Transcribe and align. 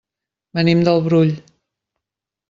Venim 0.59 0.81
del 0.87 1.03
Brull. 1.07 1.33